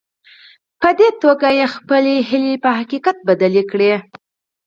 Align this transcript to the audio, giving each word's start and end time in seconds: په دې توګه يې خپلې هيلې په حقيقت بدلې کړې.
په 0.81 0.89
دې 0.99 1.09
توګه 1.21 1.47
يې 1.59 1.65
خپلې 1.75 2.15
هيلې 2.29 2.55
په 2.63 2.69
حقيقت 2.77 3.17
بدلې 3.27 3.63
کړې. 3.71 3.93